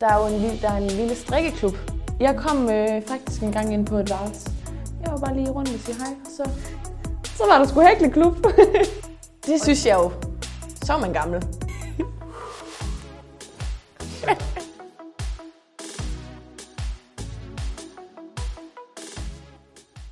Der 0.00 0.06
er 0.06 0.18
jo 0.28 0.34
en, 0.34 0.40
lille- 0.40 0.60
der 0.60 0.70
er 0.70 0.76
en 0.76 0.86
lille 0.86 1.14
strikkeklub. 1.14 1.72
Jeg 2.20 2.36
kom 2.36 2.70
øh, 2.70 3.02
faktisk 3.02 3.42
en 3.42 3.52
gang 3.52 3.72
ind 3.72 3.86
på 3.86 3.96
et 3.96 4.10
værelse. 4.10 4.50
Jeg 5.02 5.12
var 5.12 5.18
bare 5.18 5.34
lige 5.36 5.50
rundt 5.50 5.74
og 5.74 5.80
sige 5.80 5.96
hej, 5.96 6.14
og 6.24 6.30
så, 6.36 6.50
så 7.36 7.44
var 7.46 7.58
der 7.58 7.66
sgu 7.66 7.80
hækleklub. 7.80 8.36
det 9.46 9.62
synes 9.62 9.86
jeg 9.86 9.94
jo. 9.96 10.10
Så 10.84 10.92
er 10.92 10.98
man 10.98 11.12
gammel. 11.12 11.42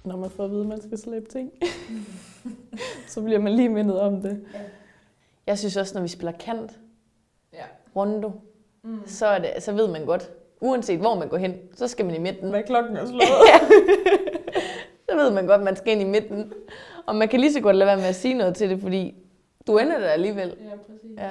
Når 0.04 0.16
man 0.16 0.30
får 0.30 0.44
at 0.44 0.50
vide, 0.50 0.60
at 0.60 0.66
man 0.66 0.82
skal 0.82 0.98
slæbe 0.98 1.26
ting, 1.28 1.50
så 3.08 3.22
bliver 3.22 3.38
man 3.38 3.52
lige 3.56 3.68
mindet 3.68 4.00
om 4.00 4.20
det. 4.22 4.44
Jeg 5.46 5.58
synes 5.58 5.76
også, 5.76 5.94
når 5.94 6.02
vi 6.02 6.08
spiller 6.08 6.32
kant, 6.32 6.80
Ja. 7.52 7.64
rondo, 7.96 8.30
mm. 8.86 9.00
så, 9.06 9.26
er 9.26 9.38
det, 9.38 9.50
så 9.62 9.72
ved 9.72 9.88
man 9.88 10.04
godt, 10.04 10.30
uanset 10.60 11.00
hvor 11.00 11.14
man 11.14 11.28
går 11.28 11.36
hen, 11.36 11.54
så 11.74 11.88
skal 11.88 12.06
man 12.06 12.14
i 12.14 12.18
midten. 12.18 12.50
Hvad 12.50 12.62
klokken 12.62 12.96
er 12.96 13.06
slået. 13.06 13.22
Så 15.10 15.16
ved 15.16 15.30
man 15.30 15.46
godt, 15.46 15.58
at 15.58 15.64
man 15.64 15.76
skal 15.76 15.92
ind 15.92 16.02
i 16.02 16.04
midten. 16.04 16.52
Og 17.06 17.16
man 17.16 17.28
kan 17.28 17.40
lige 17.40 17.52
så 17.52 17.60
godt 17.60 17.76
lade 17.76 17.86
være 17.86 17.96
med 17.96 18.04
at 18.04 18.14
sige 18.14 18.34
noget 18.34 18.54
til 18.54 18.70
det, 18.70 18.80
fordi 18.80 19.14
du 19.66 19.78
ender 19.78 19.98
der 19.98 20.08
alligevel. 20.08 20.48
Ja, 20.48 20.76
præcis. 20.76 21.18
Ja. 21.18 21.30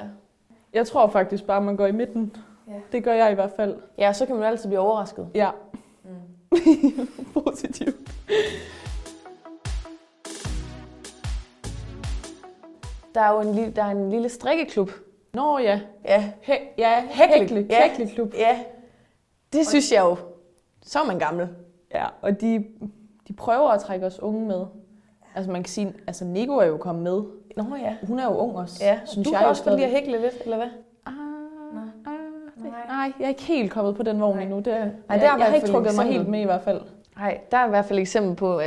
Jeg 0.72 0.86
tror 0.86 1.08
faktisk 1.08 1.44
bare, 1.44 1.60
man 1.60 1.76
går 1.76 1.86
i 1.86 1.92
midten. 1.92 2.36
Ja. 2.68 2.72
Det 2.92 3.04
gør 3.04 3.12
jeg 3.12 3.32
i 3.32 3.34
hvert 3.34 3.50
fald. 3.56 3.76
ja, 3.98 4.12
så 4.12 4.26
kan 4.26 4.36
man 4.36 4.44
altid 4.44 4.68
blive 4.68 4.80
overrasket. 4.80 5.28
Ja. 5.34 5.50
Mm. 6.04 7.08
Positivt. 7.42 7.96
Der 13.14 13.20
er 13.20 13.32
jo 13.32 13.40
en, 13.40 13.54
lille, 13.54 13.70
der 13.70 13.82
er 13.82 13.90
en 13.90 14.10
lille 14.10 14.28
strikkeklub. 14.28 14.90
Nå 15.36 15.58
ja. 15.58 15.80
Ja, 16.04 16.32
He- 16.42 16.74
ja, 16.78 17.00
Hækle- 17.10 17.66
ja. 17.70 17.88
Hækleklub. 17.88 18.34
ja. 18.34 18.58
Det 19.52 19.66
synes 19.66 19.92
jeg 19.92 20.00
jo. 20.00 20.16
Så 20.82 20.98
er 21.00 21.04
man 21.04 21.18
gammel. 21.18 21.48
Ja, 21.94 22.04
og 22.22 22.40
de, 22.40 22.64
de 23.28 23.32
prøver 23.32 23.68
at 23.68 23.80
trække 23.80 24.06
os 24.06 24.20
unge 24.22 24.46
med. 24.46 24.64
Altså 25.34 25.50
man 25.52 25.62
kan 25.62 25.68
sige, 25.70 25.94
altså 26.06 26.24
Nico 26.24 26.52
er 26.58 26.64
jo 26.66 26.76
kommet 26.76 27.02
med. 27.04 27.22
Nå 27.56 27.76
ja. 27.76 27.96
Hun 28.06 28.18
er 28.18 28.24
jo 28.24 28.36
ung 28.36 28.56
også, 28.56 28.84
Ja, 28.84 29.00
synes 29.04 29.24
du 29.26 29.30
jeg 29.30 29.38
kan 29.38 29.44
jo 29.46 29.50
også 29.50 29.64
godt 29.64 29.74
lide 29.76 29.86
at 29.86 29.92
hækle 29.92 30.20
lidt, 30.20 30.34
eller 30.44 30.56
hvad? 30.56 30.66
Ah, 31.06 31.12
Nej. 31.74 31.82
ah, 32.06 32.12
det, 32.56 32.64
Nej. 32.64 32.86
nej, 32.88 33.12
jeg 33.18 33.24
er 33.24 33.28
ikke 33.28 33.42
helt 33.42 33.72
kommet 33.72 33.96
på 33.96 34.02
den 34.02 34.20
vogn 34.20 34.34
Nej. 34.34 34.42
endnu. 34.42 34.56
Det, 34.56 34.64
der 34.66 34.72
er 34.72 34.80
jeg, 34.80 34.90
i 35.08 35.20
jeg 35.24 35.34
hvert 35.36 35.48
har 35.48 35.54
ikke 35.54 35.66
trukket 35.68 35.92
mig 35.96 36.06
helt 36.06 36.28
med 36.28 36.40
i 36.40 36.44
hvert 36.44 36.62
fald. 36.62 36.80
Nej, 37.16 37.40
der 37.50 37.56
er 37.58 37.66
i 37.66 37.68
hvert 37.68 37.84
fald 37.84 37.98
eksempel 37.98 38.36
på, 38.36 38.60
øh, 38.60 38.66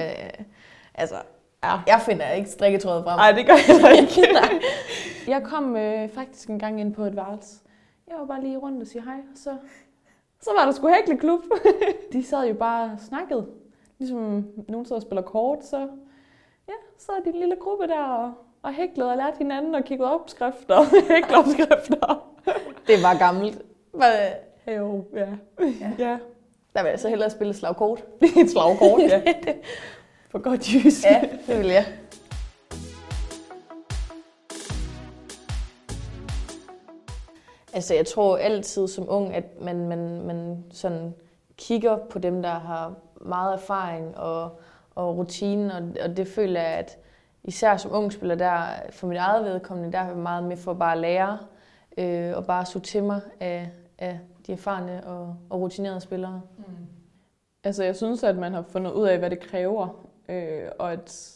altså, 0.96 1.16
Ja. 1.64 1.76
jeg 1.88 2.02
finder 2.06 2.32
ikke 2.32 2.50
strikketrådet 2.50 3.04
frem. 3.04 3.18
Nej, 3.18 3.32
det 3.32 3.46
gør 3.46 3.54
jeg 3.68 4.00
ikke. 4.02 4.34
Nej. 4.34 4.60
Jeg 5.28 5.44
kom 5.44 5.76
øh, 5.76 6.10
faktisk 6.10 6.50
en 6.50 6.60
gang 6.60 6.82
ind 6.82 6.94
på 6.94 7.04
et 7.04 7.16
værelse. 7.16 7.56
Jeg 8.08 8.16
var 8.20 8.26
bare 8.26 8.42
lige 8.42 8.58
rundt 8.58 8.82
og 8.82 8.88
sige 8.88 9.02
hej, 9.04 9.14
og 9.16 9.38
så, 9.38 9.56
så 10.42 10.50
var 10.58 10.66
der 10.66 10.72
sgu 10.72 10.88
hækleklub. 10.88 11.42
De 12.14 12.24
sad 12.24 12.48
jo 12.48 12.54
bare 12.54 12.84
og 12.84 13.00
snakkede. 13.08 13.46
Ligesom 14.00 14.46
nogen 14.68 14.86
sidder 14.86 14.96
og 14.96 15.02
spiller 15.02 15.22
kort, 15.22 15.66
så 15.66 15.78
ja, 16.68 16.74
så 16.98 17.12
er 17.12 17.20
de 17.24 17.30
en 17.30 17.40
lille 17.40 17.56
gruppe 17.62 17.88
der 17.88 18.04
og, 18.04 18.34
og 18.64 18.74
hæklede 18.74 19.12
og 19.12 19.18
lærte 19.18 19.38
hinanden 19.38 19.76
og 19.76 19.84
kiggede 19.84 20.14
opskrifter 20.14 20.76
og 20.76 20.86
hækleopskrifter. 21.16 22.26
Det 22.88 22.96
var 23.04 23.18
gammelt. 23.18 23.62
Var- 23.94 24.06
Jo, 24.78 25.04
ja. 25.14 25.28
ja. 25.60 25.92
ja. 26.00 26.18
Der 26.76 26.84
vil 26.84 26.90
jeg 26.90 27.00
så 27.00 27.10
hellere 27.10 27.30
spille 27.30 27.54
slag 27.54 27.76
kort. 27.76 28.04
Det 28.22 28.30
er 28.38 28.42
et 28.44 28.50
slagkort, 28.50 29.02
ja. 29.02 29.22
For 30.30 30.40
godt 30.40 30.74
jysk. 30.74 31.06
Ja, 31.06 31.22
det 31.48 31.60
vil 31.60 31.68
jeg. 31.68 31.86
Altså, 37.74 37.94
jeg 37.94 38.06
tror 38.06 38.38
altid 38.38 38.88
som 38.88 39.06
ung, 39.08 39.34
at 39.34 39.62
man, 39.62 39.88
man, 39.88 40.22
man 40.22 40.64
sådan 40.72 41.14
kigger 41.58 41.98
på 41.98 42.20
dem, 42.20 42.42
der 42.42 42.50
har 42.50 42.94
meget 43.22 43.54
erfaring 43.54 44.18
og, 44.18 44.60
og 44.96 45.18
rutine, 45.18 45.76
og, 45.76 45.82
og 46.04 46.18
det 46.18 46.28
føler 46.28 46.62
jeg, 46.62 46.72
at 46.72 46.98
især 47.44 47.78
som 47.78 47.92
ung 47.94 48.14
spiller, 48.14 48.36
der 48.36 48.64
for 48.90 49.08
mit 49.08 49.18
eget 49.18 49.46
vedkommende, 49.46 49.92
der 49.92 50.00
er 50.00 50.08
jeg 50.08 50.18
meget 50.18 50.44
med 50.44 50.58
for 50.58 50.74
bare 50.74 50.94
at 50.94 51.00
lære 51.00 51.38
øh, 51.98 52.38
og 52.38 52.46
bare 52.46 52.66
suge 52.66 52.84
til 52.84 53.04
mig 53.04 53.22
af, 53.40 53.70
af 53.98 54.20
de 54.48 54.52
erfarne 54.52 55.08
og, 55.08 55.36
og 55.50 55.62
rutinerede 55.62 56.02
spillere. 56.02 56.42
Altså, 57.64 57.84
jeg 57.84 57.96
synes, 57.96 58.24
at 58.24 58.36
man 58.36 58.54
har 58.54 58.62
fundet 58.62 58.92
ud 58.92 59.08
af, 59.08 59.20
hvad 59.20 59.30
det 59.30 59.40
kræver, 59.40 60.09
øh, 60.30 60.70
og 60.80 60.92
at, 60.92 61.36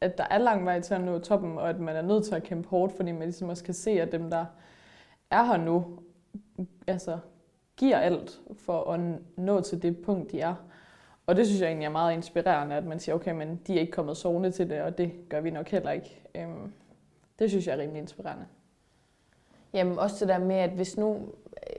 at 0.00 0.18
der 0.18 0.24
er 0.30 0.38
lang 0.38 0.64
vej 0.64 0.80
til 0.80 0.94
at 0.94 1.00
nå 1.00 1.18
toppen, 1.18 1.58
og 1.58 1.68
at 1.68 1.80
man 1.80 1.96
er 1.96 2.02
nødt 2.02 2.24
til 2.24 2.34
at 2.34 2.42
kæmpe 2.42 2.68
hårdt, 2.68 2.92
fordi 2.92 3.12
man 3.12 3.22
ligesom 3.22 3.48
også 3.48 3.64
kan 3.64 3.74
se, 3.74 3.90
at 3.90 4.12
dem, 4.12 4.30
der 4.30 4.44
er 5.30 5.44
her 5.44 5.56
nu, 5.56 5.98
altså, 6.86 7.18
giver 7.76 7.98
alt 7.98 8.40
for 8.54 8.90
at 8.90 9.00
nå 9.36 9.60
til 9.60 9.82
det 9.82 10.02
punkt, 10.02 10.32
de 10.32 10.40
er. 10.40 10.54
Og 11.26 11.36
det 11.36 11.46
synes 11.46 11.60
jeg 11.60 11.66
egentlig 11.66 11.86
er 11.86 11.90
meget 11.90 12.14
inspirerende, 12.14 12.76
at 12.76 12.84
man 12.84 13.00
siger, 13.00 13.14
okay, 13.14 13.32
men 13.32 13.60
de 13.66 13.76
er 13.76 13.80
ikke 13.80 13.92
kommet 13.92 14.16
sovende 14.16 14.50
til 14.50 14.70
det, 14.70 14.82
og 14.82 14.98
det 14.98 15.12
gør 15.28 15.40
vi 15.40 15.50
nok 15.50 15.68
heller 15.68 15.90
ikke. 15.90 16.20
Øhm, 16.34 16.72
det 17.38 17.50
synes 17.50 17.66
jeg 17.66 17.74
er 17.74 17.78
rimelig 17.78 18.00
inspirerende. 18.00 18.46
Jamen 19.72 19.98
også 19.98 20.16
det 20.20 20.28
der 20.28 20.38
med, 20.38 20.56
at 20.56 20.70
hvis 20.70 20.96
nu, 20.96 21.28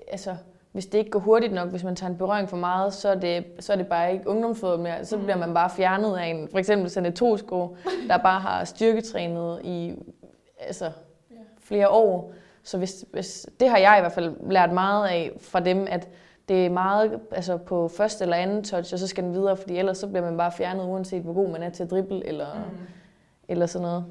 altså, 0.08 0.38
hvis 0.75 0.86
det 0.86 0.97
ikke 0.97 1.12
går 1.12 1.19
hurtigt 1.19 1.53
nok, 1.53 1.69
hvis 1.69 1.84
man 1.84 1.96
tager 1.96 2.12
en 2.12 2.18
berøring 2.18 2.50
for 2.50 2.58
meget, 2.58 2.94
så 2.94 3.09
er 3.09 3.16
det, 3.16 3.46
så 3.59 3.74
er 3.74 3.78
det 3.78 3.88
bare 3.88 4.13
ikke 4.13 4.28
ungdomsfodbold 4.28 4.80
mere. 4.80 5.06
Så 5.06 5.18
bliver 5.18 5.38
man 5.38 5.53
bare 5.53 5.69
fjernet 5.69 6.18
af 6.18 6.25
en, 6.25 6.47
for 6.52 6.58
eksempel 6.58 6.90
sådan 6.90 7.09
et 7.09 7.16
tosko, 7.16 7.78
der 8.08 8.18
bare 8.18 8.40
har 8.40 8.63
styrketrænet 8.63 9.62
i 9.63 9.96
altså, 10.59 10.91
flere 11.59 11.90
år. 11.90 12.31
Så 12.63 12.78
hvis, 12.78 13.06
hvis, 13.12 13.47
det 13.59 13.69
har 13.69 13.78
jeg 13.78 13.97
i 13.97 14.02
hvert 14.02 14.12
fald 14.12 14.36
lært 14.50 14.74
meget 14.74 15.08
af 15.08 15.31
fra 15.41 15.59
dem, 15.59 15.88
at 15.90 16.08
det 16.50 16.66
er 16.66 16.69
meget 16.69 17.19
altså 17.31 17.57
på 17.57 17.88
første 17.88 18.24
eller 18.24 18.38
anden 18.38 18.63
touch, 18.63 18.94
og 18.94 19.00
så 19.00 19.07
skal 19.07 19.24
den 19.24 19.34
videre, 19.34 19.57
fordi 19.57 19.78
ellers 19.78 19.97
så 19.97 20.07
bliver 20.07 20.24
man 20.24 20.38
bare 20.38 20.52
fjernet, 20.52 20.84
uanset 20.84 21.22
hvor 21.24 21.34
god 21.34 21.50
man 21.50 21.63
er 21.63 21.69
til 21.69 21.84
at 21.84 21.92
dribble 21.92 22.28
eller, 22.28 22.53
mm. 22.53 22.78
eller 23.47 23.66
sådan 23.66 23.88
noget. 23.88 24.06